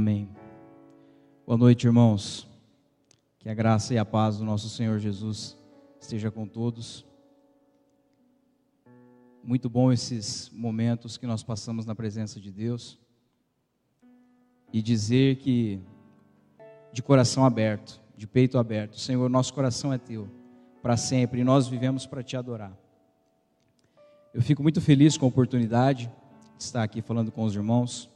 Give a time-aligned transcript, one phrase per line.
[0.00, 0.30] Amém.
[1.44, 2.48] Boa noite, irmãos.
[3.38, 5.58] Que a graça e a paz do nosso Senhor Jesus
[6.00, 7.04] esteja com todos.
[9.44, 12.98] Muito bom esses momentos que nós passamos na presença de Deus.
[14.72, 15.78] E dizer que,
[16.94, 20.30] de coração aberto, de peito aberto, Senhor, nosso coração é teu,
[20.80, 22.74] para sempre, e nós vivemos para te adorar.
[24.32, 26.10] Eu fico muito feliz com a oportunidade
[26.56, 28.09] de estar aqui falando com os irmãos.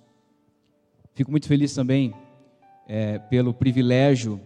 [1.14, 2.12] Fico muito feliz também
[2.88, 4.40] é, pelo privilégio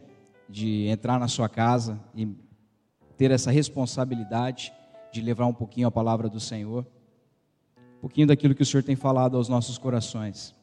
[0.48, 2.28] de entrar na sua casa e
[3.16, 4.72] ter essa responsabilidade
[5.10, 6.86] de levar um pouquinho a palavra do Senhor,
[7.96, 10.54] um pouquinho daquilo que o Senhor tem falado aos nossos corações.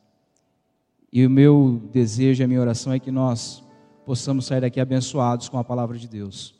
[1.12, 3.64] E o meu desejo, a minha oração é que nós
[4.06, 6.54] possamos sair daqui abençoados com a palavra de Deus.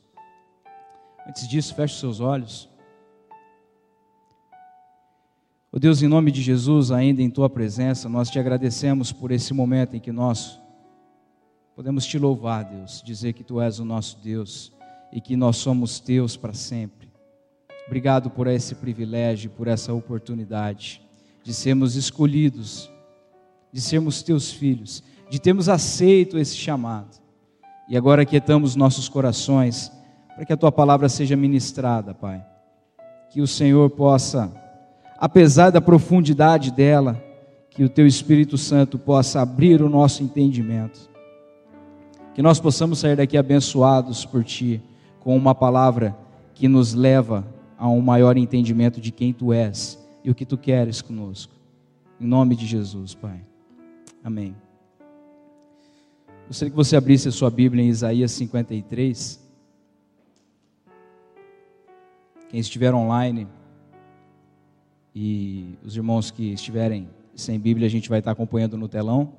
[1.28, 2.68] Antes disso, feche seus olhos.
[5.76, 9.54] Oh Deus, em nome de Jesus, ainda em tua presença, nós te agradecemos por esse
[9.54, 10.58] momento em que nós
[11.76, 14.72] podemos te louvar, Deus, dizer que tu és o nosso Deus
[15.12, 17.12] e que nós somos teus para sempre.
[17.88, 21.02] Obrigado por esse privilégio, por essa oportunidade
[21.44, 22.90] de sermos escolhidos,
[23.70, 27.18] de sermos teus filhos, de termos aceito esse chamado.
[27.90, 29.92] E agora aquietamos nossos corações
[30.34, 32.42] para que a tua palavra seja ministrada, Pai.
[33.30, 34.64] Que o Senhor possa
[35.18, 37.22] apesar da profundidade dela,
[37.70, 41.10] que o teu Espírito Santo possa abrir o nosso entendimento.
[42.34, 44.82] Que nós possamos sair daqui abençoados por ti,
[45.20, 46.16] com uma palavra
[46.54, 47.46] que nos leva
[47.78, 51.54] a um maior entendimento de quem tu és e o que tu queres conosco.
[52.20, 53.42] Em nome de Jesus, Pai.
[54.24, 54.56] Amém.
[56.48, 59.44] Gostaria que você abrisse a sua Bíblia em Isaías 53.
[62.50, 63.48] Quem estiver online,
[65.16, 69.34] e os irmãos que estiverem sem Bíblia, a gente vai estar acompanhando no telão.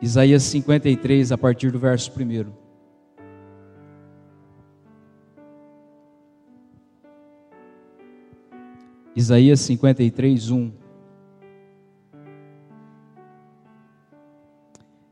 [0.00, 2.52] Isaías 53, a partir do verso 1.
[9.16, 10.72] Isaías 53, 1.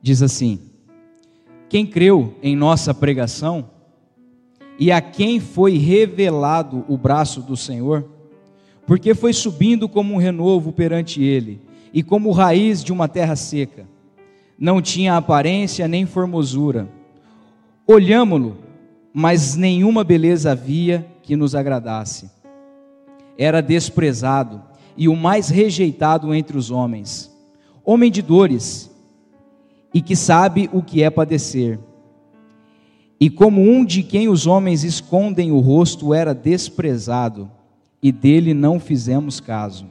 [0.02, 0.70] Diz assim:
[1.68, 3.70] Quem creu em nossa pregação
[4.78, 8.15] e a quem foi revelado o braço do Senhor,
[8.86, 11.60] porque foi subindo como um renovo perante ele,
[11.92, 13.86] e como raiz de uma terra seca.
[14.58, 16.88] Não tinha aparência nem formosura.
[17.86, 18.58] Olhámo-lo,
[19.12, 22.30] mas nenhuma beleza havia que nos agradasse.
[23.36, 24.62] Era desprezado
[24.96, 27.30] e o mais rejeitado entre os homens.
[27.84, 28.90] Homem de dores
[29.92, 31.78] e que sabe o que é padecer.
[33.18, 37.50] E como um de quem os homens escondem o rosto, era desprezado
[38.06, 39.84] e dele não fizemos caso.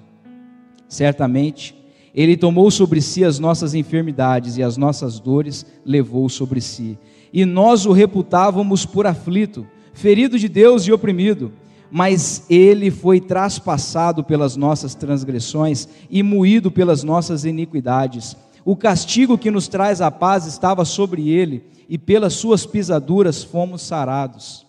[0.88, 1.76] Certamente,
[2.14, 6.98] ele tomou sobre si as nossas enfermidades e as nossas dores levou sobre si.
[7.34, 11.52] E nós o reputávamos por aflito, ferido de Deus e oprimido.
[11.92, 18.38] Mas ele foi traspassado pelas nossas transgressões e moído pelas nossas iniquidades.
[18.64, 23.82] O castigo que nos traz a paz estava sobre ele, e pelas suas pisaduras fomos
[23.82, 24.65] sarados.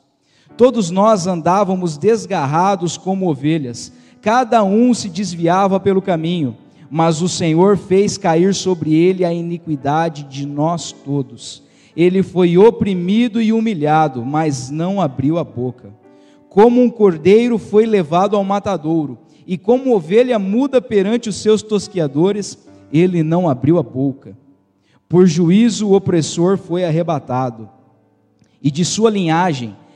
[0.56, 6.56] Todos nós andávamos desgarrados como ovelhas, cada um se desviava pelo caminho,
[6.90, 11.62] mas o Senhor fez cair sobre ele a iniquidade de nós todos.
[11.94, 15.92] Ele foi oprimido e humilhado, mas não abriu a boca.
[16.48, 22.66] Como um cordeiro foi levado ao matadouro, e como ovelha muda perante os seus tosquiadores,
[22.90, 24.36] ele não abriu a boca.
[25.06, 27.68] Por juízo o opressor foi arrebatado,
[28.62, 29.76] e de sua linhagem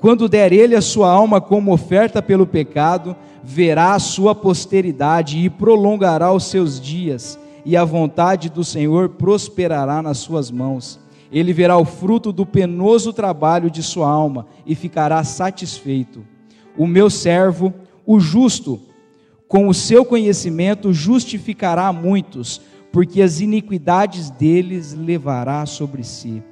[0.00, 5.50] Quando der ele a sua alma como oferta pelo pecado, verá a sua posteridade e
[5.50, 11.00] prolongará os seus dias, e a vontade do Senhor prosperará nas suas mãos.
[11.32, 16.24] Ele verá o fruto do penoso trabalho de sua alma e ficará satisfeito.
[16.76, 17.74] O meu servo,
[18.06, 18.80] o justo,
[19.48, 22.60] com o seu conhecimento justificará muitos,
[22.92, 26.42] porque as iniquidades deles levará sobre si.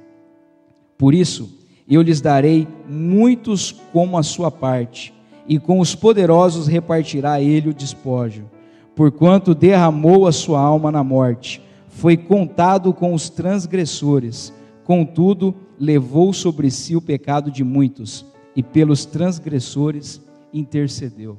[0.97, 1.56] Por isso,
[1.95, 5.13] eu lhes darei muitos como a sua parte,
[5.47, 8.49] e com os poderosos repartirá ele o despojo,
[8.95, 14.53] porquanto derramou a sua alma na morte, foi contado com os transgressores,
[14.83, 18.25] contudo, levou sobre si o pecado de muitos
[18.55, 20.21] e pelos transgressores
[20.53, 21.37] intercedeu.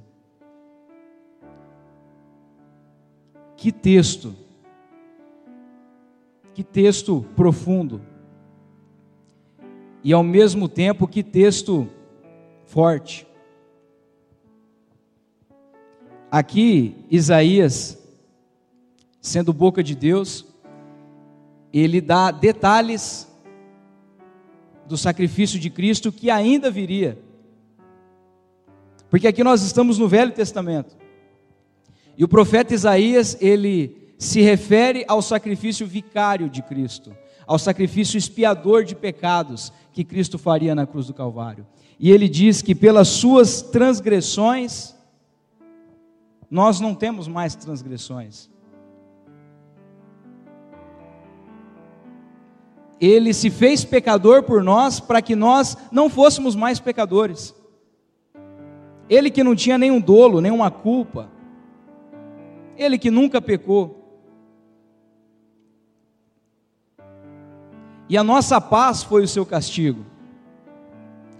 [3.56, 4.34] Que texto,
[6.54, 8.00] que texto profundo,
[10.02, 11.88] e ao mesmo tempo que texto
[12.66, 13.26] forte.
[16.30, 17.98] Aqui, Isaías,
[19.20, 20.46] sendo boca de Deus,
[21.72, 23.26] ele dá detalhes
[24.86, 27.18] do sacrifício de Cristo que ainda viria.
[29.10, 30.96] Porque aqui nós estamos no Velho Testamento.
[32.16, 37.16] E o profeta Isaías, ele se refere ao sacrifício vicário de Cristo,
[37.48, 41.66] ao sacrifício expiador de pecados que Cristo faria na cruz do Calvário.
[41.98, 44.94] E ele diz que pelas suas transgressões,
[46.48, 48.48] nós não temos mais transgressões.
[53.00, 57.54] ele se fez pecador por nós para que nós não fôssemos mais pecadores.
[59.08, 61.30] Ele que não tinha nenhum dolo, nenhuma culpa.
[62.76, 63.97] Ele que nunca pecou.
[68.08, 70.04] E a nossa paz foi o seu castigo.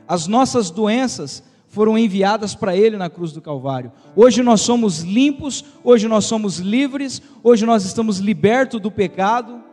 [0.06, 3.92] As nossas doenças foram enviadas para ele na cruz do Calvário.
[4.16, 9.68] Hoje nós somos limpos, hoje nós somos livres, hoje nós estamos libertos do pecado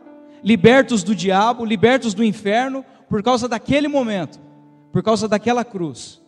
[0.46, 4.38] libertos do diabo, libertos do inferno, por causa daquele momento,
[4.92, 6.20] por causa daquela cruz.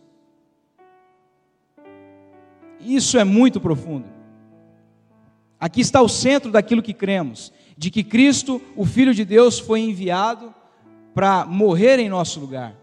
[2.81, 4.05] Isso é muito profundo.
[5.57, 9.79] Aqui está o centro daquilo que cremos, de que Cristo, o Filho de Deus, foi
[9.79, 10.53] enviado
[11.19, 12.73] para morrer em nosso lugar.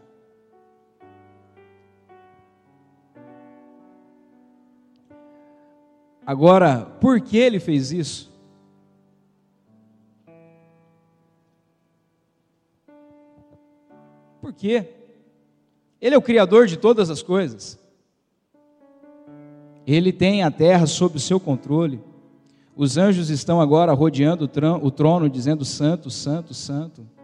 [6.26, 8.30] Agora, por que ele fez isso?
[14.42, 14.86] Por quê?
[15.98, 17.82] Ele é o Criador de todas as coisas.
[19.86, 22.04] Ele tem a terra sob o seu controle.
[22.76, 24.44] Os anjos estão agora rodeando
[24.82, 27.15] o trono, dizendo: Santo, Santo, Santo.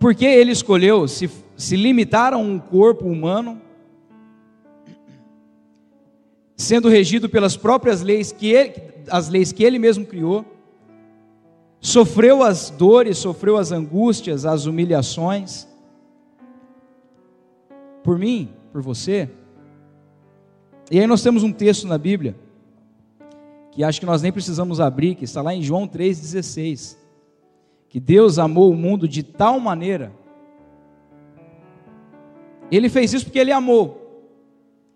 [0.00, 3.62] Por que ele escolheu se, se limitar a um corpo humano,
[6.56, 8.74] sendo regido pelas próprias leis que ele,
[9.08, 10.44] as leis que ele mesmo criou?
[11.80, 15.66] sofreu as dores, sofreu as angústias, as humilhações,
[18.04, 19.30] por mim, por você.
[20.90, 22.36] E aí nós temos um texto na Bíblia,
[23.72, 26.96] que acho que nós nem precisamos abrir, que está lá em João 3,16,
[27.90, 30.12] que Deus amou o mundo de tal maneira,
[32.70, 34.24] Ele fez isso porque Ele amou,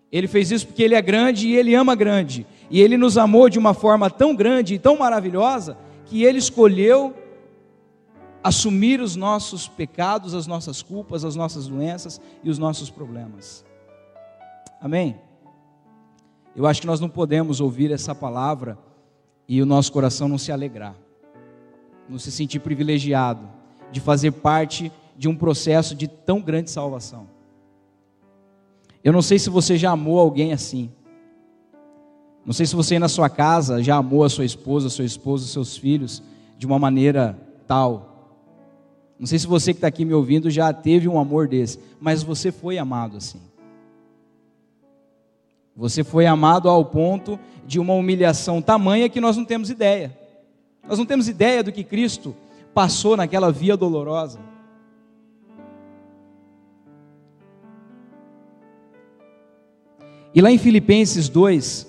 [0.09, 3.49] Ele fez isso porque Ele é grande e Ele ama grande, e Ele nos amou
[3.49, 7.13] de uma forma tão grande e tão maravilhosa, que Ele escolheu
[8.41, 13.65] assumir os nossos pecados, as nossas culpas, as nossas doenças e os nossos problemas.
[14.79, 15.19] Amém?
[16.55, 18.77] Eu acho que nós não podemos ouvir essa palavra
[19.49, 20.95] e o nosso coração não se alegrar,
[22.07, 23.47] não se sentir privilegiado
[23.91, 27.27] de fazer parte de um processo de tão grande salvação.
[29.03, 30.91] Eu não sei se você já amou alguém assim.
[32.45, 35.77] Não sei se você na sua casa já amou a sua esposa, seu esposo, seus
[35.77, 36.21] filhos
[36.57, 38.15] de uma maneira tal.
[39.17, 42.21] Não sei se você que está aqui me ouvindo já teve um amor desse, mas
[42.21, 43.39] você foi amado assim.
[45.75, 50.17] Você foi amado ao ponto de uma humilhação tamanha que nós não temos ideia.
[50.87, 52.35] Nós não temos ideia do que Cristo
[52.73, 54.39] passou naquela via dolorosa.
[60.33, 61.87] E lá em Filipenses 2,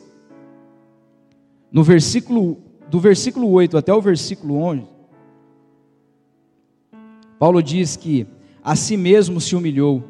[1.73, 4.87] no versículo do versículo 8 até o versículo 11,
[7.39, 8.27] Paulo diz que
[8.63, 10.05] a si mesmo se humilhou,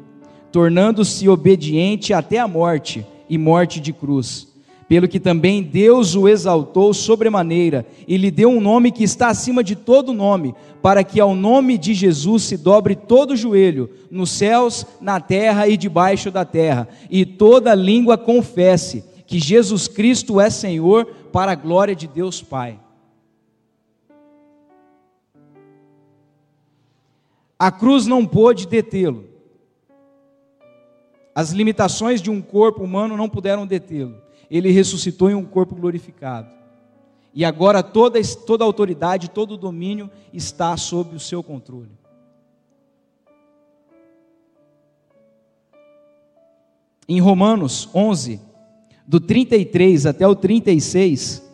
[0.51, 4.46] tornando-se obediente até a morte e morte de cruz.
[4.87, 9.61] Pelo que também Deus o exaltou sobremaneira e lhe deu um nome que está acima
[9.61, 14.85] de todo nome, para que ao nome de Jesus se dobre todo joelho, nos céus,
[15.01, 21.05] na terra e debaixo da terra, e toda língua confesse que Jesus Cristo é Senhor
[21.33, 22.79] para a glória de Deus Pai.
[27.59, 29.25] A cruz não pôde detê-lo.
[31.35, 34.26] As limitações de um corpo humano não puderam detê-lo.
[34.49, 36.49] Ele ressuscitou em um corpo glorificado.
[37.33, 41.91] E agora toda, toda autoridade, todo domínio está sob o seu controle.
[47.07, 48.41] Em Romanos 11,
[49.05, 51.47] do 33 até o 36,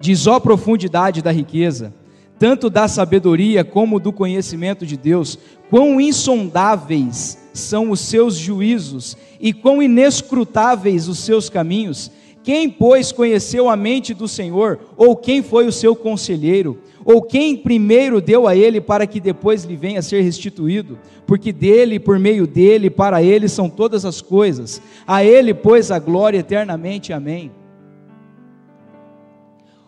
[0.00, 1.92] Diz, ó profundidade da riqueza,
[2.40, 9.52] tanto da sabedoria como do conhecimento de Deus, quão insondáveis são os seus juízos e
[9.52, 12.10] quão inescrutáveis os seus caminhos.
[12.42, 17.58] Quem, pois, conheceu a mente do Senhor, ou quem foi o seu conselheiro, ou quem
[17.58, 20.98] primeiro deu a ele para que depois lhe venha a ser restituído?
[21.26, 24.80] Porque dele, por meio dele, para ele são todas as coisas.
[25.06, 27.12] A ele, pois, a glória eternamente.
[27.12, 27.50] Amém.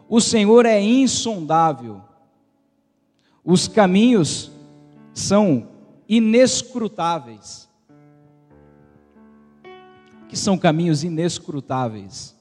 [0.06, 2.02] O Senhor é insondável,
[3.44, 4.50] os caminhos
[5.12, 5.68] são
[6.08, 7.68] inescrutáveis.
[10.22, 12.36] O que são caminhos inescrutáveis?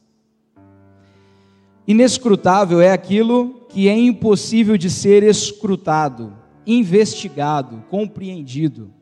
[1.88, 6.34] Inescrutável é aquilo que é impossível de ser escrutado,
[6.65, 8.93] investigado, compreendido.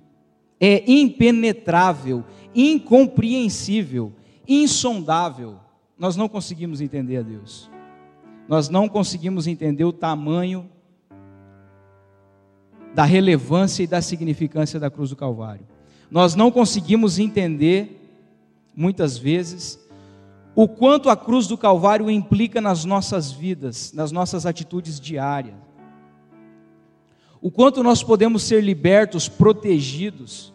[0.59, 2.23] É impenetrável,
[2.55, 4.13] incompreensível,
[4.47, 5.57] insondável.
[5.97, 7.69] Nós não conseguimos entender a Deus
[8.49, 10.67] nós não conseguimos entender o tamanho
[12.93, 15.65] da relevância e da significância da cruz do Calvário.
[16.09, 18.11] Nós não conseguimos entender,
[18.75, 19.79] muitas vezes,
[20.55, 25.55] o quanto a cruz do Calvário implica nas nossas vidas, nas nossas atitudes diárias.
[27.41, 30.53] O quanto nós podemos ser libertos, protegidos,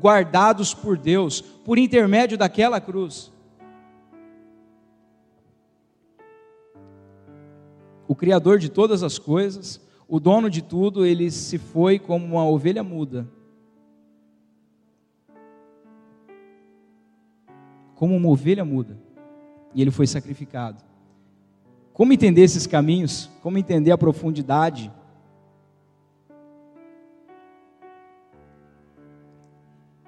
[0.00, 3.30] guardados por Deus, por intermédio daquela cruz.
[8.10, 12.44] o Criador de todas as coisas, o dono de tudo, ele se foi como uma
[12.44, 13.28] ovelha muda.
[17.94, 18.98] Como uma ovelha muda.
[19.72, 20.82] E ele foi sacrificado.
[21.92, 23.30] Como entender esses caminhos?
[23.40, 24.92] Como entender a profundidade?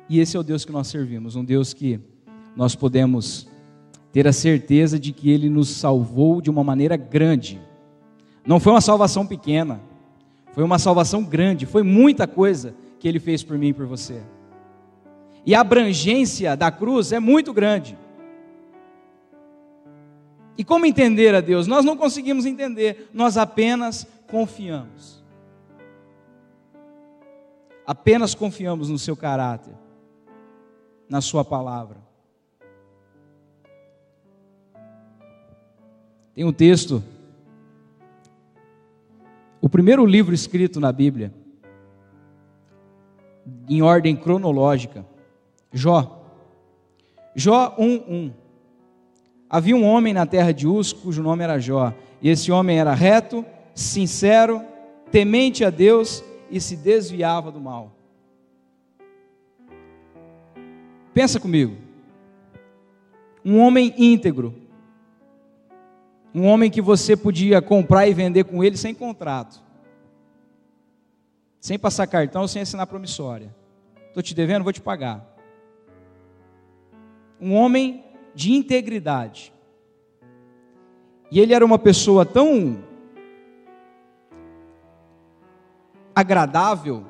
[0.08, 2.00] E esse é o Deus que nós servimos, um Deus que
[2.56, 3.48] nós podemos
[4.10, 7.60] ter a certeza de que ele nos salvou de uma maneira grande
[8.44, 9.80] não foi uma salvação pequena,
[10.52, 14.22] foi uma salvação grande, foi muita coisa que ele fez por mim e por você.
[15.44, 17.98] E a abrangência da cruz é muito grande.
[20.56, 21.66] E como entender a Deus?
[21.66, 25.22] Nós não conseguimos entender, nós apenas confiamos.
[27.86, 29.74] Apenas confiamos no seu caráter,
[31.08, 31.96] na sua palavra.
[36.34, 37.02] Tem um texto
[39.62, 41.32] o primeiro livro escrito na Bíblia,
[43.68, 45.06] em ordem cronológica,
[45.72, 46.20] Jó.
[47.34, 48.32] Jó 1:1.
[49.48, 52.92] Havia um homem na terra de Uz, cujo nome era Jó, e esse homem era
[52.92, 54.62] reto, sincero,
[55.12, 57.92] temente a Deus e se desviava do mal.
[61.14, 61.76] Pensa comigo.
[63.44, 64.54] Um homem íntegro,
[66.34, 69.62] um homem que você podia comprar e vender com ele sem contrato.
[71.60, 73.54] Sem passar cartão, sem assinar promissória.
[74.08, 75.26] Estou te devendo, vou te pagar.
[77.40, 79.52] Um homem de integridade.
[81.30, 82.82] E ele era uma pessoa tão
[86.14, 87.04] agradável.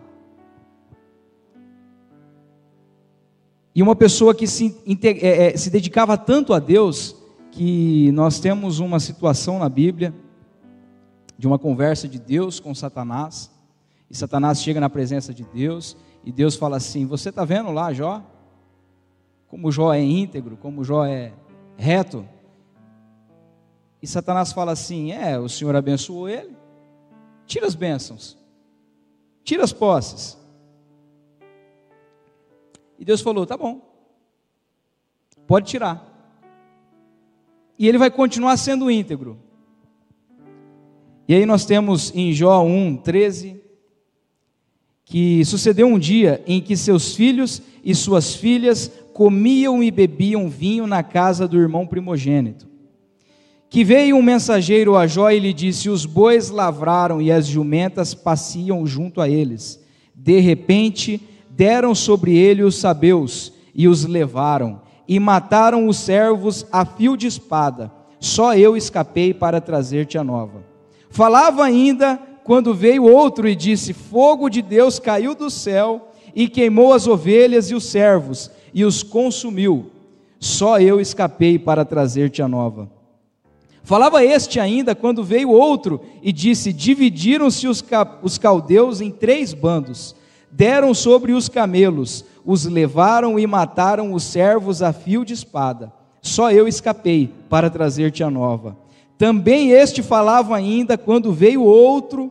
[3.75, 7.22] E uma pessoa que se, é, é, se dedicava tanto a Deus
[7.53, 10.13] que nós temos uma situação na Bíblia
[11.37, 13.51] de uma conversa de Deus com Satanás,
[14.11, 17.93] e Satanás chega na presença de Deus, e Deus fala assim: Você está vendo lá,
[17.93, 18.25] Jó?
[19.49, 21.35] Como Jó é íntegro, como Jó é
[21.77, 22.27] reto.
[24.01, 26.57] E Satanás fala assim: É, o Senhor abençoou ele,
[27.47, 28.39] tira as bênçãos,
[29.45, 30.39] tira as posses.
[32.99, 33.83] E Deus falou: Tá bom,
[35.47, 36.12] pode tirar
[37.79, 39.39] e ele vai continuar sendo íntegro.
[41.27, 43.61] E aí nós temos em Jó 1, 13,
[45.05, 50.87] que sucedeu um dia em que seus filhos e suas filhas comiam e bebiam vinho
[50.87, 52.69] na casa do irmão primogênito.
[53.71, 58.13] Que veio um mensageiro a Jó e lhe disse: Os bois lavraram e as jumentas
[58.13, 59.83] passeam junto a eles.
[60.15, 66.85] De repente, deram sobre ele os sabeus e os levaram e mataram os servos a
[66.85, 67.91] fio de espada.
[68.21, 70.63] Só eu escapei para trazer-te a nova.
[71.11, 76.93] Falava ainda quando veio outro e disse: Fogo de Deus caiu do céu e queimou
[76.93, 79.91] as ovelhas e os servos e os consumiu.
[80.39, 82.91] Só eu escapei para trazer-te a nova.
[83.85, 87.85] Falava este ainda quando veio outro e disse: Dividiram-se os,
[88.23, 90.15] os caldeus em três bandos,
[90.53, 95.93] deram sobre os camelos, os levaram e mataram os servos a fio de espada.
[96.21, 98.77] Só eu escapei para trazer-te a nova.
[99.17, 102.31] Também este falava ainda quando veio outro,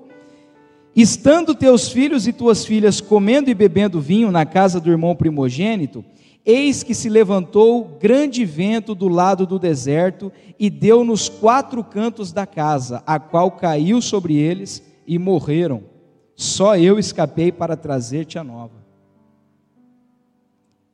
[0.96, 6.04] estando teus filhos e tuas filhas comendo e bebendo vinho na casa do irmão primogênito,
[6.46, 12.32] eis que se levantou grande vento do lado do deserto e deu nos quatro cantos
[12.32, 15.91] da casa, a qual caiu sobre eles e morreram.
[16.36, 18.82] Só eu escapei para trazer-te a nova.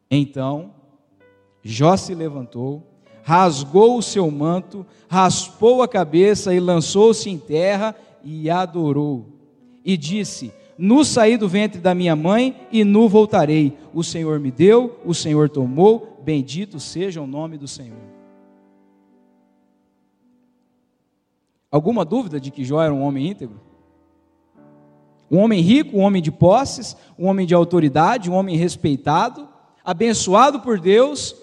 [0.10, 0.78] Então
[1.70, 2.82] Jó se levantou,
[3.24, 9.26] rasgou o seu manto, raspou a cabeça e lançou-se em terra e adorou.
[9.84, 13.78] E disse: Nu saí do ventre da minha mãe e nu voltarei.
[13.94, 17.98] O Senhor me deu, o Senhor tomou, bendito seja o nome do Senhor.
[21.70, 23.60] Alguma dúvida de que Jó era um homem íntegro?
[25.30, 29.48] Um homem rico, um homem de posses, um homem de autoridade, um homem respeitado,
[29.84, 31.36] abençoado por Deus,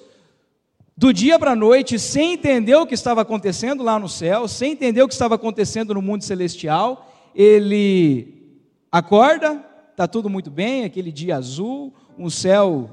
[0.97, 4.73] do dia para a noite, sem entender o que estava acontecendo lá no céu, sem
[4.73, 8.62] entender o que estava acontecendo no mundo celestial, ele
[8.93, 12.91] acorda, está tudo muito bem, aquele dia azul, um céu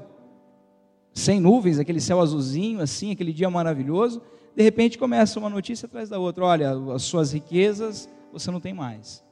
[1.14, 4.20] sem nuvens, aquele céu azulzinho, assim, aquele dia maravilhoso.
[4.56, 8.72] De repente começa uma notícia atrás da outra: olha, as suas riquezas você não tem
[8.72, 9.22] mais,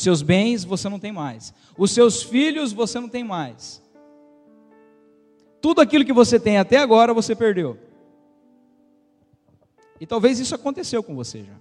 [0.00, 3.82] seus bens você não tem mais, os seus filhos você não tem mais.
[5.60, 7.76] Tudo aquilo que você tem até agora você perdeu.
[10.00, 11.56] E talvez isso aconteceu com você já.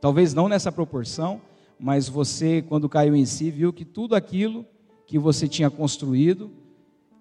[0.00, 1.42] Talvez não nessa proporção,
[1.78, 4.64] mas você, quando caiu em si, viu que tudo aquilo
[5.06, 6.50] que você tinha construído,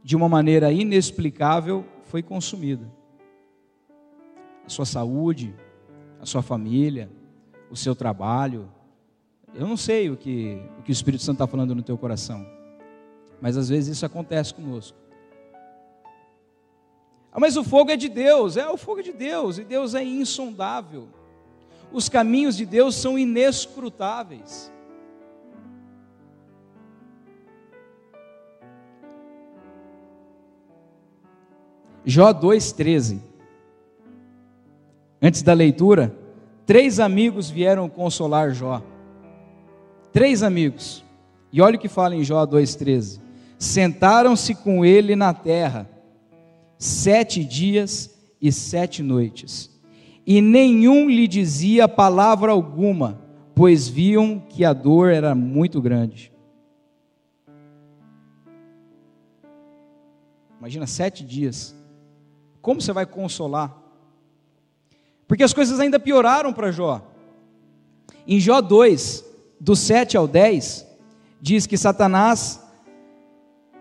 [0.01, 2.89] de uma maneira inexplicável, foi consumido.
[4.65, 5.53] A sua saúde,
[6.21, 7.11] a sua família,
[7.69, 8.69] o seu trabalho.
[9.55, 12.45] Eu não sei o que o, que o Espírito Santo está falando no teu coração,
[13.39, 14.97] mas às vezes isso acontece conosco.
[17.31, 19.95] Ah, mas o fogo é de Deus, é o fogo é de Deus, e Deus
[19.95, 21.07] é insondável.
[21.89, 24.69] Os caminhos de Deus são inescrutáveis.
[32.03, 33.21] Jó 2,13.
[35.21, 36.13] Antes da leitura,
[36.65, 38.81] três amigos vieram consolar Jó.
[40.15, 41.03] Três amigos.
[41.51, 43.19] E olha o que fala em Jó 2,13.
[43.59, 45.89] Sentaram-se com ele na terra
[46.77, 49.69] sete dias e sete noites.
[50.25, 53.19] E nenhum lhe dizia palavra alguma,
[53.53, 56.31] pois viam que a dor era muito grande.
[60.57, 61.75] Imagina sete dias.
[62.61, 63.77] Como você vai consolar?
[65.27, 67.05] Porque as coisas ainda pioraram para Jó.
[68.25, 70.85] Em Jó 2, do 7 ao 10,
[71.41, 72.65] diz que Satanás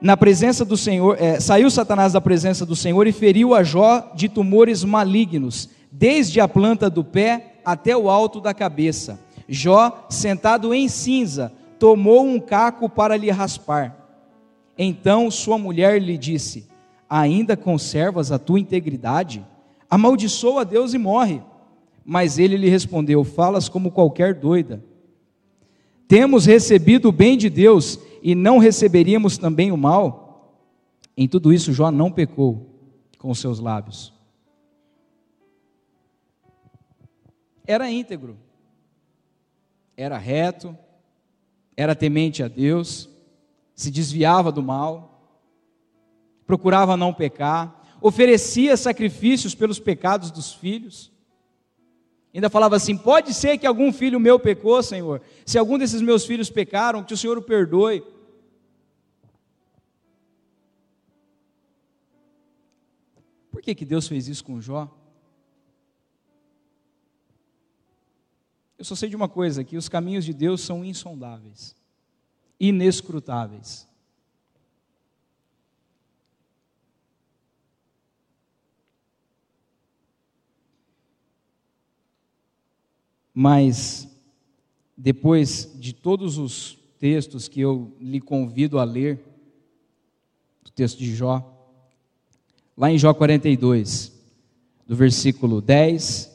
[0.05, 4.13] na presença do Senhor, é, saiu Satanás da presença do Senhor e feriu a Jó
[4.15, 9.19] de tumores malignos, desde a planta do pé até o alto da cabeça.
[9.49, 13.97] Jó, sentado em cinza, tomou um caco para lhe raspar.
[14.77, 16.69] Então sua mulher lhe disse:
[17.09, 19.43] Ainda conservas a tua integridade?
[19.89, 21.41] Amaldiçoa a Deus e morre.
[22.05, 24.85] Mas ele lhe respondeu: Falas como qualquer doida.
[26.07, 30.61] Temos recebido o bem de Deus e não receberíamos também o mal?
[31.17, 32.71] Em tudo isso, Jó não pecou
[33.19, 34.13] com seus lábios.
[37.67, 38.37] Era íntegro,
[39.97, 40.77] era reto,
[41.77, 43.09] era temente a Deus,
[43.75, 45.39] se desviava do mal,
[46.47, 51.11] procurava não pecar, oferecia sacrifícios pelos pecados dos filhos.
[52.35, 55.23] Ainda falava assim: pode ser que algum filho meu pecou, Senhor.
[55.47, 58.03] Se algum desses meus filhos pecaram, que o Senhor o perdoe.
[63.65, 64.91] que, que Deus fez isso com Jó?
[68.77, 71.75] Eu só sei de uma coisa: que os caminhos de Deus são insondáveis,
[72.61, 73.89] inescrutáveis.
[83.35, 84.09] Mas,
[84.97, 89.21] depois de todos os textos que eu lhe convido a ler,
[90.65, 91.51] o texto de Jó,
[92.77, 94.13] Lá em Jó 42,
[94.85, 96.29] do versículo 10,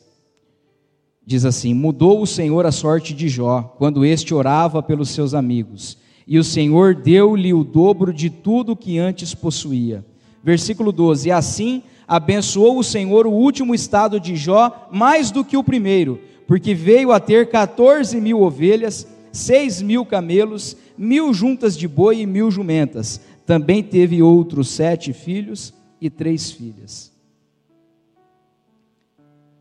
[1.25, 5.97] diz assim: Mudou o Senhor a sorte de Jó, quando este orava pelos seus amigos,
[6.25, 10.05] e o Senhor deu-lhe o dobro de tudo que antes possuía.
[10.41, 15.55] Versículo 12: E assim abençoou o Senhor o último estado de Jó mais do que
[15.55, 21.87] o primeiro, porque veio a ter 14 mil ovelhas, seis mil camelos, mil juntas de
[21.87, 23.21] boi e mil jumentas.
[23.45, 27.09] Também teve outros sete filhos e três filhas.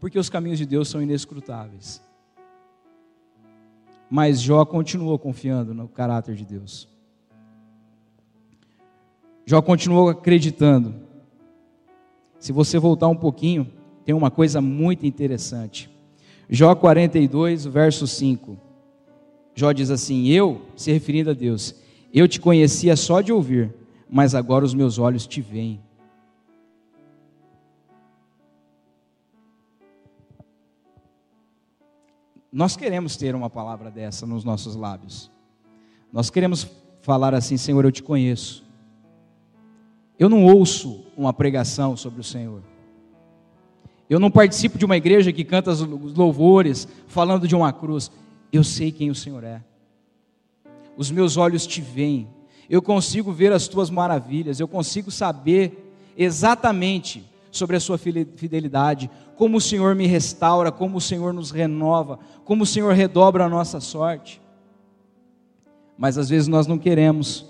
[0.00, 2.00] porque os caminhos de Deus são inescrutáveis.
[4.08, 6.88] Mas Jó continuou confiando no caráter de Deus.
[9.44, 11.07] Jó continuou acreditando.
[12.38, 13.70] Se você voltar um pouquinho,
[14.04, 15.90] tem uma coisa muito interessante.
[16.48, 18.56] Jó 42, verso 5.
[19.54, 21.74] Jó diz assim: Eu, se referindo a Deus,
[22.12, 23.74] eu te conhecia só de ouvir,
[24.08, 25.80] mas agora os meus olhos te veem.
[32.50, 35.30] Nós queremos ter uma palavra dessa nos nossos lábios.
[36.12, 36.66] Nós queremos
[37.02, 38.67] falar assim: Senhor, eu te conheço.
[40.18, 42.62] Eu não ouço uma pregação sobre o Senhor.
[44.10, 48.10] Eu não participo de uma igreja que canta os louvores falando de uma cruz.
[48.52, 49.62] Eu sei quem o Senhor é.
[50.96, 52.26] Os meus olhos te veem.
[52.68, 54.58] Eu consigo ver as tuas maravilhas.
[54.58, 61.00] Eu consigo saber exatamente sobre a sua fidelidade, como o Senhor me restaura, como o
[61.00, 64.40] Senhor nos renova, como o Senhor redobra a nossa sorte.
[65.96, 67.46] Mas às vezes nós não queremos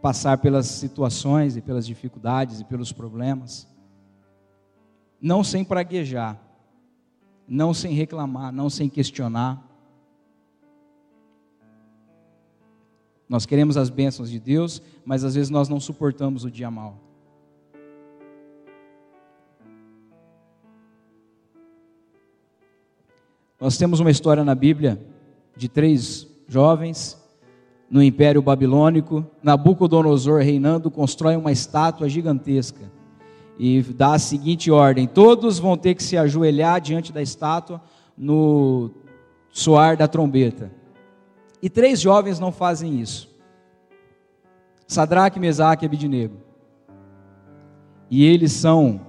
[0.00, 3.68] passar pelas situações e pelas dificuldades e pelos problemas,
[5.20, 6.40] não sem praguejar,
[7.46, 9.62] não sem reclamar, não sem questionar.
[13.28, 16.98] Nós queremos as bênçãos de Deus, mas às vezes nós não suportamos o dia mal.
[23.60, 24.98] Nós temos uma história na Bíblia
[25.54, 27.19] de três jovens
[27.90, 29.26] no Império Babilônico.
[29.42, 32.90] Nabucodonosor, reinando, constrói uma estátua gigantesca
[33.58, 37.82] e dá a seguinte ordem: todos vão ter que se ajoelhar diante da estátua
[38.16, 38.90] no
[39.50, 40.72] soar da trombeta.
[41.60, 43.28] E três jovens não fazem isso:
[44.86, 46.36] Sadraque, Mesaque e Abidnego.
[48.10, 49.02] E eles são,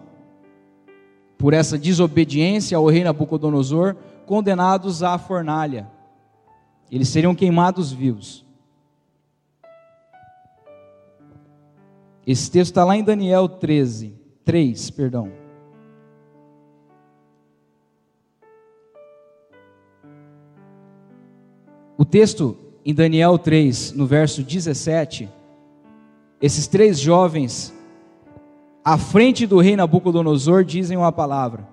[1.38, 5.90] por essa desobediência ao rei Nabucodonosor, condenados à fornalha.
[6.92, 8.46] Eles seriam queimados vivos.
[12.32, 14.14] Esse texto está lá em Daniel 13,
[14.46, 15.30] 3, perdão.
[21.98, 25.28] O texto em Daniel 3, no verso 17,
[26.42, 27.74] esses três jovens,
[28.82, 31.68] à frente do rei Nabucodonosor, dizem uma palavra: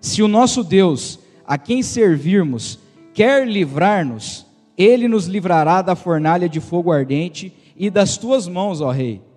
[0.00, 2.80] Se o nosso Deus a quem servirmos
[3.14, 4.44] quer livrar-nos,
[4.76, 9.27] ele nos livrará da fornalha de fogo ardente e das tuas mãos, ó rei.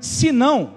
[0.00, 0.74] Se não,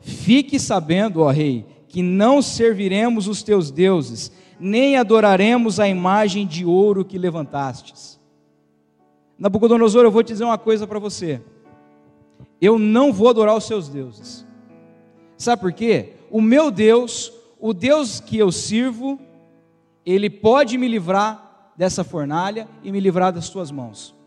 [0.00, 6.64] fique sabendo, ó rei, que não serviremos os teus deuses, nem adoraremos a imagem de
[6.64, 8.20] ouro que levantastes.
[9.38, 11.40] Nabucodonosor, eu vou te dizer uma coisa para você.
[12.60, 14.44] Eu não vou adorar os seus deuses.
[15.36, 16.14] Sabe por quê?
[16.30, 19.18] O meu Deus, o Deus que eu sirvo,
[20.04, 24.17] ele pode me livrar dessa fornalha e me livrar das tuas mãos.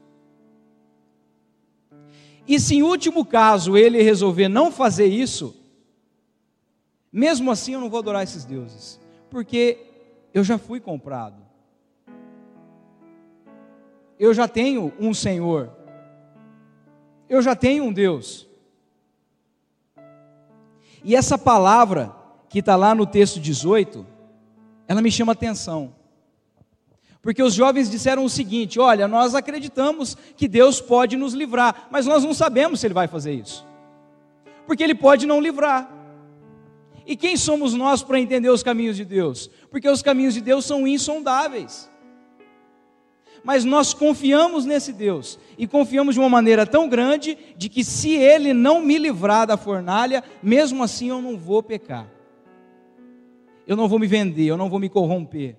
[2.47, 5.55] E se em último caso ele resolver não fazer isso,
[7.11, 8.99] mesmo assim eu não vou adorar esses deuses,
[9.29, 9.77] porque
[10.33, 11.41] eu já fui comprado.
[14.17, 15.71] Eu já tenho um Senhor.
[17.27, 18.47] Eu já tenho um Deus.
[21.03, 22.15] E essa palavra
[22.47, 24.05] que está lá no texto 18,
[24.87, 25.95] ela me chama atenção.
[27.21, 32.05] Porque os jovens disseram o seguinte: olha, nós acreditamos que Deus pode nos livrar, mas
[32.05, 33.65] nós não sabemos se Ele vai fazer isso.
[34.65, 35.89] Porque Ele pode não livrar.
[37.05, 39.49] E quem somos nós para entender os caminhos de Deus?
[39.69, 41.89] Porque os caminhos de Deus são insondáveis.
[43.43, 48.11] Mas nós confiamos nesse Deus, e confiamos de uma maneira tão grande, de que se
[48.11, 52.07] Ele não me livrar da fornalha, mesmo assim eu não vou pecar
[53.71, 55.55] eu não vou me vender, eu não vou me corromper.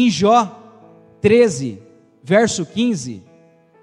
[0.00, 0.56] Em Jó
[1.20, 1.82] 13,
[2.22, 3.20] verso 15,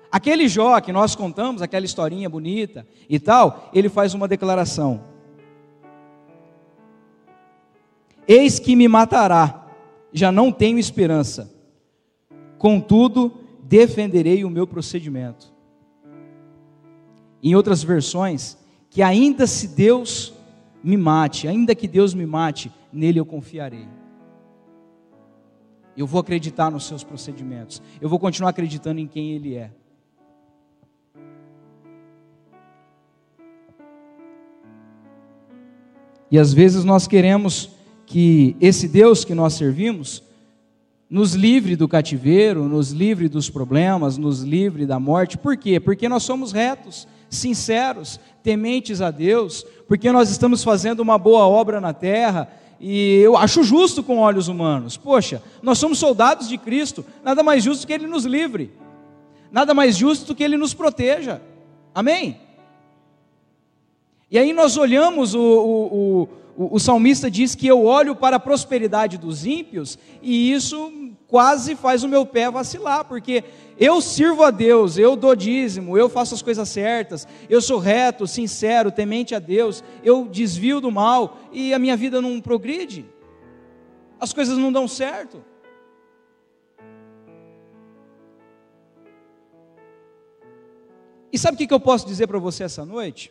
[0.09, 5.03] aquele Jó que nós contamos, aquela historinha bonita e tal, ele faz uma declaração:
[8.25, 9.67] Eis que me matará,
[10.13, 11.53] já não tenho esperança,
[12.57, 15.53] contudo, defenderei o meu procedimento.
[17.43, 18.57] Em outras versões,
[18.89, 20.33] que ainda se Deus
[20.81, 23.85] me mate, ainda que Deus me mate, nele eu confiarei.
[25.95, 27.81] Eu vou acreditar nos seus procedimentos.
[28.01, 29.71] Eu vou continuar acreditando em quem Ele é.
[36.29, 37.69] E às vezes nós queremos
[38.05, 40.23] que esse Deus que nós servimos
[41.09, 45.37] nos livre do cativeiro, nos livre dos problemas, nos livre da morte.
[45.37, 45.79] Por quê?
[45.79, 51.79] Porque nós somos retos, sinceros, tementes a Deus, porque nós estamos fazendo uma boa obra
[51.79, 52.49] na terra.
[52.79, 54.97] E eu acho justo com olhos humanos.
[54.97, 58.71] Poxa, nós somos soldados de Cristo, nada mais justo que Ele nos livre,
[59.51, 61.41] nada mais justo que Ele nos proteja.
[61.93, 62.39] Amém?
[64.29, 68.39] E aí nós olhamos, o, o, o, o salmista diz que eu olho para a
[68.39, 70.91] prosperidade dos ímpios, e isso
[71.35, 73.43] quase faz o meu pé vacilar, porque
[73.77, 78.25] eu sirvo a Deus, eu dou dízimo, eu faço as coisas certas, eu sou reto,
[78.25, 83.05] sincero, temente a Deus, eu desvio do mal e a minha vida não progride,
[84.17, 85.43] as coisas não dão certo.
[91.33, 93.29] E sabe o que eu posso dizer para você essa noite?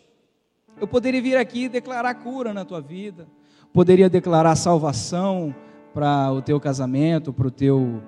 [0.78, 3.26] Eu poderia vir aqui e declarar cura na tua vida,
[3.72, 5.54] poderia declarar salvação
[5.94, 8.02] para o teu casamento, para o teu,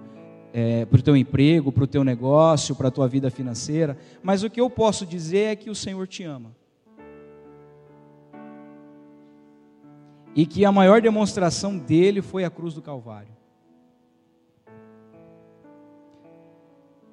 [0.52, 4.50] é, o teu emprego, para o teu negócio, para a tua vida financeira, mas o
[4.50, 6.50] que eu posso dizer é que o Senhor te ama.
[10.34, 13.34] E que a maior demonstração dele foi a cruz do Calvário.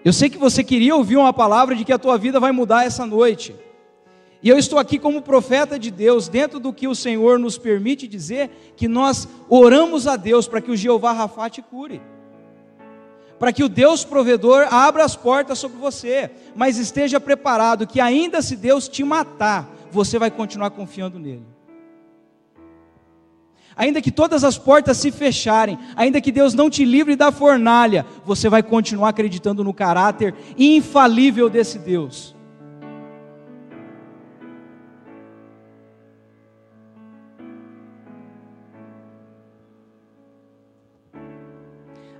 [0.04, 2.84] Eu sei que você queria ouvir uma palavra de que a tua vida vai mudar
[2.84, 3.56] essa noite.
[4.44, 8.06] E eu estou aqui como profeta de Deus, dentro do que o Senhor nos permite
[8.10, 12.02] dizer, que nós oramos a Deus para que o Jeová Rafá te cure.
[13.40, 18.42] Para que o Deus provedor abra as portas sobre você, mas esteja preparado que ainda
[18.42, 21.46] se Deus te matar, você vai continuar confiando nele.
[23.78, 28.06] Ainda que todas as portas se fecharem, ainda que Deus não te livre da fornalha,
[28.26, 32.33] você vai continuar acreditando no caráter infalível desse Deus.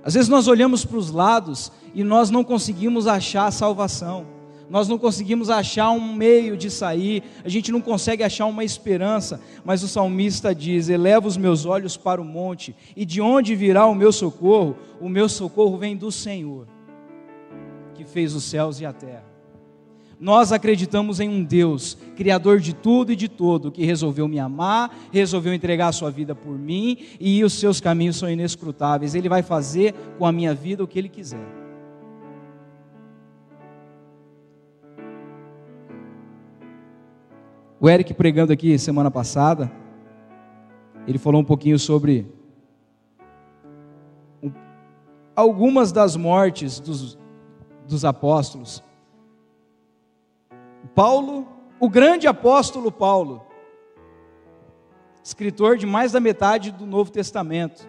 [0.04, 4.26] Às vezes nós olhamos para os lados e nós não conseguimos achar a salvação,
[4.68, 9.40] nós não conseguimos achar um meio de sair, a gente não consegue achar uma esperança,
[9.64, 13.86] mas o salmista diz: Eleva os meus olhos para o monte, e de onde virá
[13.86, 14.76] o meu socorro?
[15.00, 16.66] O meu socorro vem do Senhor,
[17.94, 19.33] que fez os céus e a terra.
[20.20, 24.94] Nós acreditamos em um Deus, Criador de tudo e de todo, que resolveu me amar,
[25.12, 29.14] resolveu entregar a sua vida por mim, e os seus caminhos são inescrutáveis.
[29.14, 31.64] Ele vai fazer com a minha vida o que Ele quiser.
[37.80, 39.70] O Eric pregando aqui semana passada,
[41.06, 42.26] ele falou um pouquinho sobre
[45.36, 47.18] algumas das mortes dos,
[47.86, 48.82] dos apóstolos.
[50.94, 51.46] Paulo,
[51.80, 53.46] o grande apóstolo Paulo,
[55.22, 57.88] escritor de mais da metade do Novo Testamento,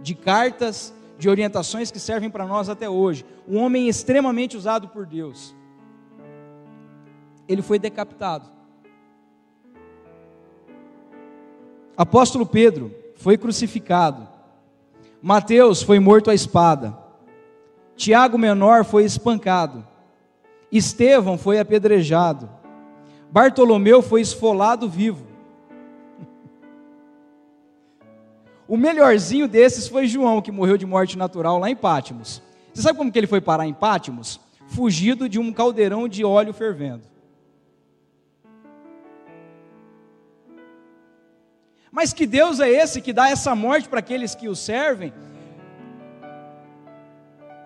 [0.00, 5.06] de cartas, de orientações que servem para nós até hoje, um homem extremamente usado por
[5.06, 5.54] Deus.
[7.48, 8.50] Ele foi decapitado.
[11.96, 14.28] Apóstolo Pedro foi crucificado.
[15.20, 16.98] Mateus foi morto à espada.
[17.94, 19.86] Tiago menor foi espancado.
[20.72, 22.48] Estevão foi apedrejado.
[23.30, 25.26] Bartolomeu foi esfolado vivo.
[28.66, 32.42] O melhorzinho desses foi João, que morreu de morte natural lá em Pátimos.
[32.72, 34.40] Você sabe como que ele foi parar em Pátimos?
[34.66, 37.02] Fugido de um caldeirão de óleo fervendo.
[41.90, 45.12] Mas que Deus é esse que dá essa morte para aqueles que o servem?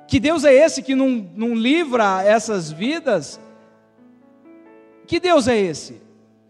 [0.06, 3.40] Que Deus é esse que não, não livra essas vidas?
[5.06, 6.00] Que Deus é esse?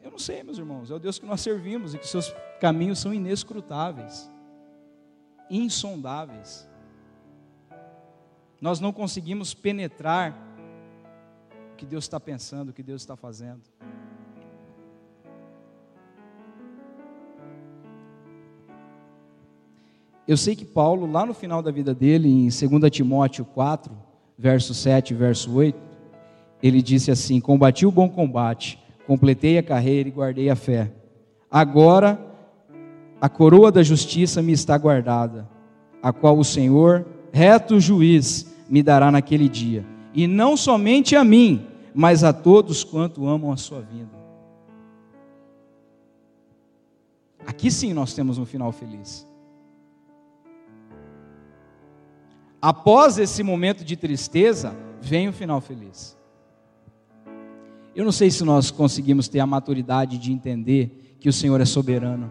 [0.03, 0.91] Eu não sei, meus irmãos.
[0.91, 4.31] É o Deus que nós servimos e que seus caminhos são inescrutáveis,
[5.51, 6.69] insondáveis.
[8.61, 10.35] Nós não conseguimos penetrar
[11.73, 13.63] o que Deus está pensando, o que Deus está fazendo.
[20.27, 23.93] Eu sei que Paulo, lá no final da vida dele, em 2 Timóteo 4,
[24.37, 25.79] verso 7 e verso 8,
[26.63, 30.91] ele disse assim: Combati o bom combate, completei a carreira e guardei a fé.
[31.51, 32.21] Agora
[33.21, 35.49] a coroa da justiça me está guardada,
[36.03, 39.87] a qual o Senhor, reto juiz, me dará naquele dia.
[40.13, 44.17] E não somente a mim, mas a todos quanto amam a sua vida.
[47.47, 49.27] Aqui sim nós temos um final feliz.
[52.61, 56.17] Após esse momento de tristeza, vem o final feliz.
[57.95, 61.65] Eu não sei se nós conseguimos ter a maturidade de entender que o Senhor é
[61.65, 62.31] soberano.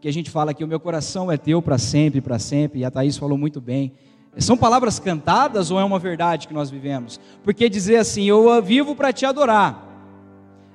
[0.00, 2.84] que a gente fala que o meu coração é teu para sempre, para sempre, e
[2.84, 3.92] a Thaís falou muito bem.
[4.36, 7.20] São palavras cantadas ou é uma verdade que nós vivemos?
[7.44, 9.92] Porque dizer assim, eu vivo para te adorar.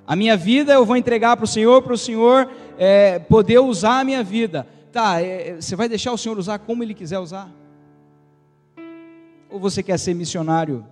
[0.05, 3.99] A minha vida eu vou entregar para o Senhor, para o Senhor é, poder usar
[3.99, 4.65] a minha vida.
[4.93, 7.51] Tá, é, você vai deixar o Senhor usar como Ele quiser usar?
[9.49, 10.85] Ou você quer ser missionário,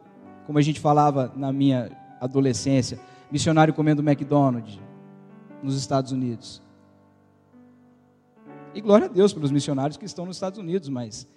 [0.46, 1.92] como a gente falava na minha
[2.22, 3.00] adolescência,
[3.32, 4.80] missionário comendo McDonald's
[5.62, 6.62] nos Estados Unidos?
[8.74, 11.28] E glória a Deus pelos missionários que estão nos Estados Unidos, mas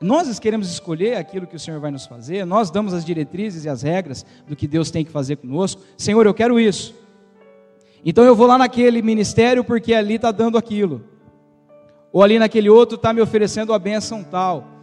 [0.00, 3.68] nós queremos escolher aquilo que o Senhor vai nos fazer, nós damos as diretrizes e
[3.68, 5.82] as regras do que Deus tem que fazer conosco.
[5.96, 6.94] Senhor, eu quero isso.
[8.04, 11.04] Então eu vou lá naquele ministério porque ali está dando aquilo,
[12.12, 14.77] ou ali naquele outro está me oferecendo a bênção tal.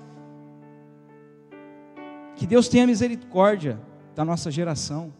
[2.35, 3.79] Que Deus tenha misericórdia
[4.15, 5.13] da nossa geração,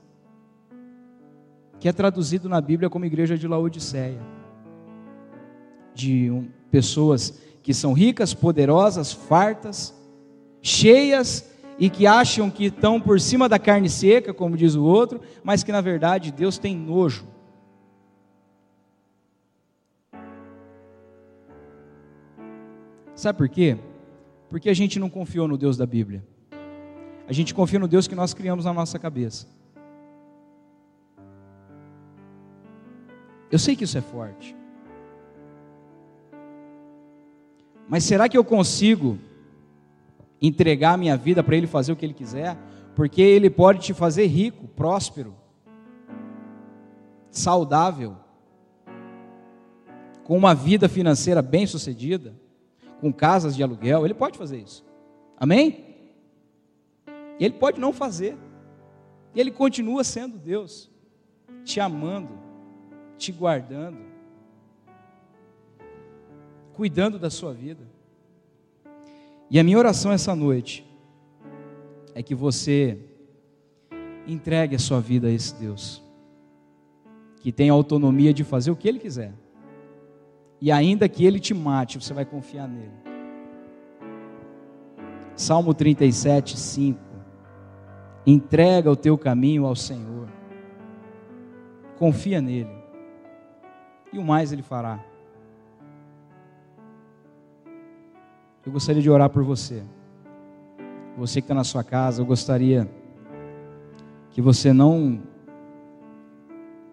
[1.80, 4.22] que é traduzido na Bíblia como igreja de Laodiceia,
[5.94, 9.94] de um, pessoas que são ricas, poderosas, fartas,
[10.62, 11.50] cheias
[11.80, 15.64] e que acham que estão por cima da carne seca, como diz o outro, mas
[15.64, 17.26] que na verdade Deus tem nojo.
[23.16, 23.78] Sabe por quê?
[24.50, 26.24] Porque a gente não confiou no Deus da Bíblia.
[27.28, 29.48] A gente confia no Deus que nós criamos na nossa cabeça.
[33.52, 34.56] Eu sei que isso é forte.
[37.88, 39.18] Mas será que eu consigo
[40.42, 42.58] entregar a minha vida para Ele fazer o que Ele quiser?
[42.96, 45.36] Porque Ele pode te fazer rico, próspero,
[47.30, 48.16] saudável,
[50.24, 52.34] com uma vida financeira bem sucedida,
[53.00, 54.06] com casas de aluguel.
[54.06, 54.84] Ele pode fazer isso.
[55.38, 55.85] Amém?
[57.40, 58.38] E Ele pode não fazer.
[59.34, 60.90] E Ele continua sendo Deus,
[61.64, 62.38] te amando,
[63.18, 64.00] te guardando,
[66.74, 67.84] cuidando da sua vida.
[69.50, 70.86] E a minha oração essa noite
[72.14, 72.98] é que você
[74.26, 76.02] entregue a sua vida a esse Deus,
[77.42, 79.34] que tem a autonomia de fazer o que Ele quiser,
[80.60, 82.92] e ainda que Ele te mate, você vai confiar nele.
[85.36, 87.15] Salmo 37, 5.
[88.26, 90.28] Entrega o teu caminho ao Senhor.
[91.98, 92.76] Confia nele.
[94.12, 95.00] E o mais ele fará.
[98.66, 99.84] Eu gostaria de orar por você.
[101.18, 102.90] Você que está na sua casa, eu gostaria
[104.32, 105.22] que você não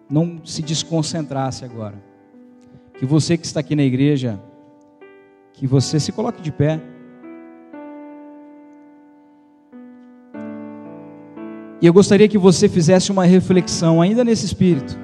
[0.09, 1.95] não se desconcentrasse agora.
[2.93, 4.39] Que você que está aqui na igreja,
[5.53, 6.79] que você se coloque de pé.
[11.83, 14.97] E eu gostaria que você fizesse uma reflexão, ainda nesse espírito.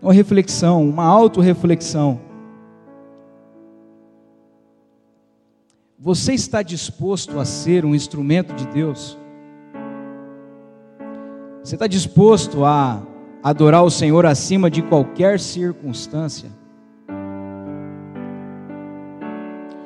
[0.00, 2.22] Uma reflexão, uma auto-reflexão.
[5.98, 9.18] Você está disposto a ser um instrumento de Deus?
[11.62, 13.02] Você está disposto a
[13.42, 16.48] adorar o Senhor acima de qualquer circunstância?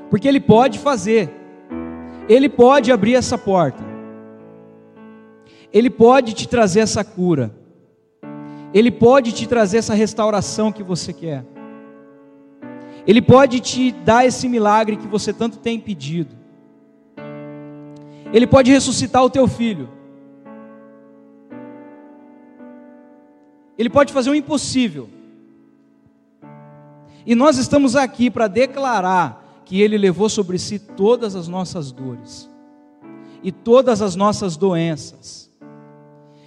[0.08, 1.37] Porque Ele pode fazer.
[2.28, 3.82] Ele pode abrir essa porta.
[5.72, 7.54] Ele pode te trazer essa cura.
[8.74, 11.44] Ele pode te trazer essa restauração que você quer.
[13.06, 16.36] Ele pode te dar esse milagre que você tanto tem pedido.
[18.30, 19.88] Ele pode ressuscitar o teu filho.
[23.78, 25.08] Ele pode fazer o impossível.
[27.24, 29.37] E nós estamos aqui para declarar
[29.68, 32.48] que Ele levou sobre si todas as nossas dores
[33.42, 35.52] e todas as nossas doenças.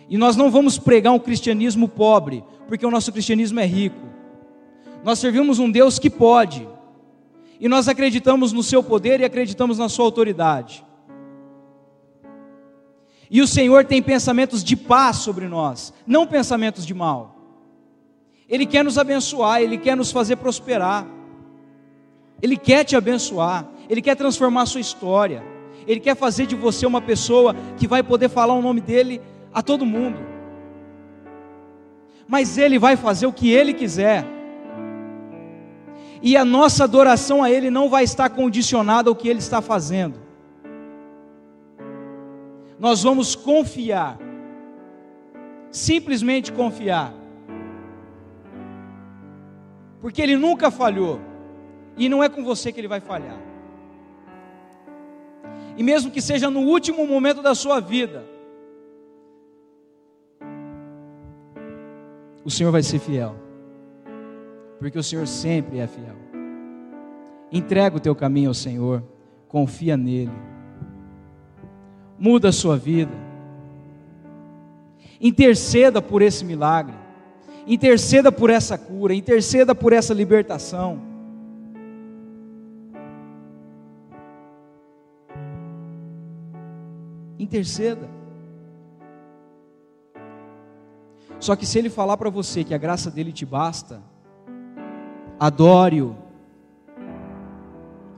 [0.10, 4.08] E nós não vamos pregar um cristianismo pobre, porque o nosso cristianismo é rico.
[5.04, 6.68] Nós servimos um Deus que pode,
[7.60, 10.84] e nós acreditamos no seu poder e acreditamos na sua autoridade.
[13.30, 17.36] E o Senhor tem pensamentos de paz sobre nós, não pensamentos de mal.
[18.50, 21.21] Ele quer nos abençoar, Ele quer nos fazer prosperar.
[22.42, 25.44] Ele quer te abençoar, Ele quer transformar a sua história,
[25.88, 29.22] Ele quer fazer de você uma pessoa que vai poder falar o nome dEle
[29.54, 30.20] a todo mundo.
[32.28, 34.26] Mas Ele vai fazer o que Ele quiser,
[36.22, 40.20] e a nossa adoração a Ele não vai estar condicionada ao que Ele está fazendo.
[42.80, 44.20] Nós vamos confiar,
[45.70, 47.14] simplesmente confiar,
[50.00, 51.31] porque Ele nunca falhou.
[52.02, 53.38] E não é com você que ele vai falhar.
[55.78, 58.26] E mesmo que seja no último momento da sua vida,
[62.44, 63.36] o Senhor vai ser fiel.
[64.80, 66.16] porque o Senhor sempre é fiel.
[67.52, 69.04] Entrega o teu caminho ao Senhor,
[69.48, 70.32] confia nele.
[72.18, 73.14] Muda a sua vida.
[75.20, 76.96] Interceda por esse milagre.
[77.68, 81.11] Interceda por essa cura, interceda por essa libertação.
[87.42, 88.08] Interceda.
[91.40, 94.00] Só que se ele falar para você que a graça dele te basta,
[95.40, 96.16] adore-o.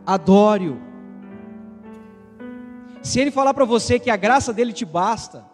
[0.05, 0.78] Adore-o.
[3.01, 5.45] Se ele falar para você que a graça dele te basta,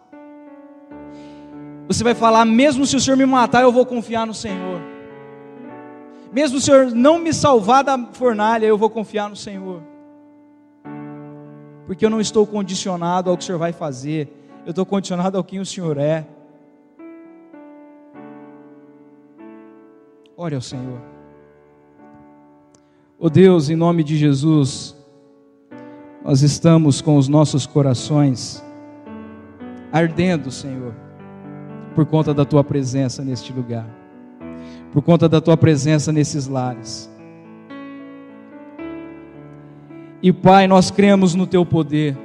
[1.86, 4.80] você vai falar: mesmo se o Senhor me matar, eu vou confiar no Senhor.
[6.32, 9.89] Mesmo o Senhor não me salvar da fornalha, eu vou confiar no Senhor.
[11.90, 14.32] Porque eu não estou condicionado ao que o Senhor vai fazer,
[14.64, 16.24] eu estou condicionado ao quem o Senhor é.
[20.36, 21.00] Ore ao Senhor.
[23.18, 24.96] Oh Deus, em nome de Jesus,
[26.24, 28.62] nós estamos com os nossos corações
[29.90, 30.94] ardendo, Senhor
[31.92, 33.84] por conta da tua presença neste lugar,
[34.92, 37.10] por conta da tua presença nesses lares.
[40.22, 42.16] E Pai, nós cremos no teu poder,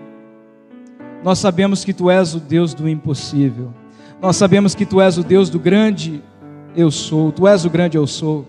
[1.23, 3.73] nós sabemos que tu és o Deus do impossível,
[4.21, 6.21] nós sabemos que tu és o Deus do grande
[6.75, 8.45] eu sou, tu és o grande eu sou.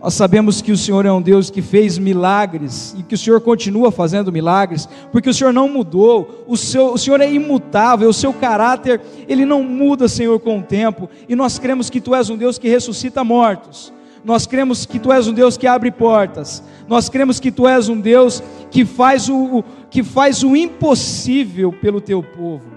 [0.00, 3.40] Nós sabemos que o Senhor é um Deus que fez milagres e que o Senhor
[3.40, 8.12] continua fazendo milagres, porque o Senhor não mudou, o, seu, o Senhor é imutável, o
[8.12, 12.28] seu caráter, ele não muda, Senhor, com o tempo, e nós cremos que Tu és
[12.28, 13.92] um Deus que ressuscita mortos,
[14.24, 17.88] nós cremos que Tu és um Deus que abre portas, nós cremos que Tu és
[17.88, 22.72] um Deus que faz o, que faz o impossível pelo Teu povo.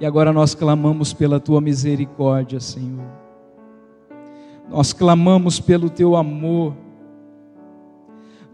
[0.00, 3.18] E agora nós clamamos pela Tua misericórdia, Senhor.
[4.68, 6.74] Nós clamamos pelo teu amor,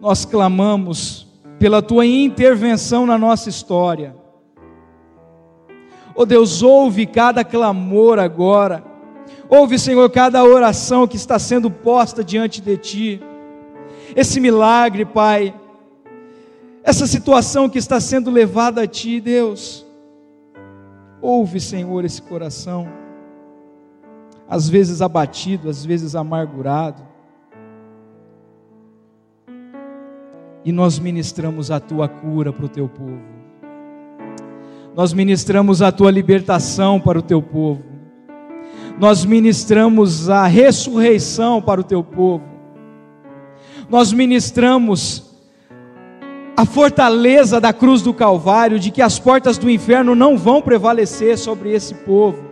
[0.01, 1.27] nós clamamos
[1.59, 4.15] pela tua intervenção na nossa história.
[6.15, 8.85] Oh Deus, ouve cada clamor agora,
[9.49, 13.23] ouve, Senhor, cada oração que está sendo posta diante de ti.
[14.15, 15.55] Esse milagre, Pai,
[16.83, 19.87] essa situação que está sendo levada a ti, Deus.
[21.21, 23.05] Ouve, Senhor, esse coração
[24.49, 27.03] às vezes abatido, às vezes amargurado.
[30.65, 33.23] E nós ministramos a tua cura para o teu povo.
[34.95, 37.83] Nós ministramos a tua libertação para o teu povo.
[38.99, 42.45] Nós ministramos a ressurreição para o teu povo.
[43.89, 45.35] Nós ministramos
[46.57, 51.37] a fortaleza da cruz do Calvário, de que as portas do inferno não vão prevalecer
[51.37, 52.45] sobre esse povo.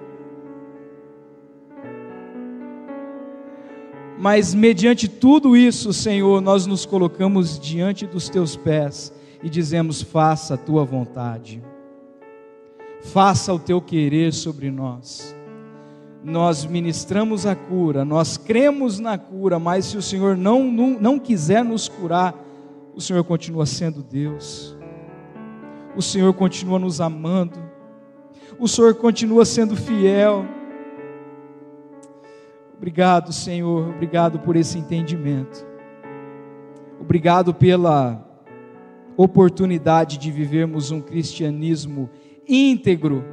[4.19, 9.13] Mas mediante tudo isso, Senhor, nós nos colocamos diante dos teus pés
[9.43, 11.63] e dizemos: faça a tua vontade,
[13.01, 15.35] faça o teu querer sobre nós.
[16.25, 21.19] Nós ministramos a cura, nós cremos na cura, mas se o Senhor não, não, não
[21.19, 22.35] quiser nos curar,
[22.95, 24.77] o Senhor continua sendo Deus,
[25.97, 27.59] o Senhor continua nos amando,
[28.59, 30.47] o Senhor continua sendo fiel.
[32.77, 35.67] Obrigado, Senhor, obrigado por esse entendimento.
[37.01, 38.25] Obrigado pela
[39.17, 42.09] oportunidade de vivermos um cristianismo
[42.47, 43.25] íntegro,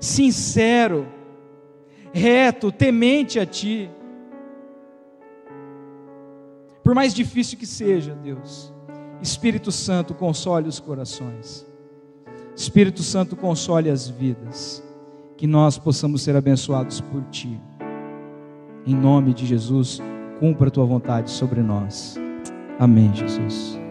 [0.00, 1.06] sincero,
[2.16, 3.90] reto, temente a Ti.
[6.82, 8.72] Por mais difícil que seja, Deus,
[9.20, 11.66] Espírito Santo console os corações,
[12.54, 14.82] Espírito Santo console as vidas,
[15.36, 17.60] que nós possamos ser abençoados por Ti.
[18.86, 20.00] Em nome de Jesus,
[20.40, 22.16] cumpra a tua vontade sobre nós.
[22.78, 23.85] Amém, Jesus.